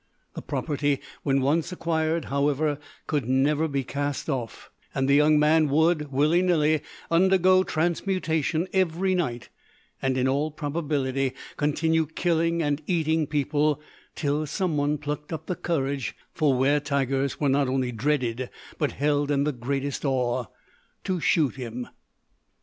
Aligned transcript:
The 0.33 0.41
property 0.41 0.99
when 1.21 1.41
once 1.41 1.71
acquired, 1.71 2.25
however, 2.25 2.79
could 3.05 3.29
never 3.29 3.67
be 3.67 3.83
cast 3.83 4.31
off, 4.31 4.71
and 4.95 5.07
the 5.07 5.13
young 5.13 5.37
man 5.37 5.69
would, 5.69 6.11
willy 6.11 6.41
nilly, 6.41 6.81
undergo 7.11 7.61
transmutation 7.63 8.67
every 8.73 9.13
night, 9.13 9.49
and 10.01 10.17
in 10.17 10.27
all 10.27 10.49
probability 10.49 11.33
continue 11.55 12.07
killing 12.07 12.63
and 12.63 12.81
eating 12.87 13.27
people 13.27 13.79
till 14.15 14.47
some 14.47 14.75
one 14.75 14.97
plucked 14.97 15.31
up 15.31 15.45
the 15.45 15.55
courage 15.55 16.15
for 16.33 16.55
wer 16.57 16.79
tigers 16.79 17.39
were 17.39 17.47
not 17.47 17.67
only 17.67 17.91
dreaded, 17.91 18.49
but 18.79 18.93
held 18.93 19.29
in 19.29 19.43
the 19.43 19.51
greatest 19.53 20.03
awe 20.03 20.45
to 21.03 21.19
shoot 21.19 21.57
him. 21.57 21.87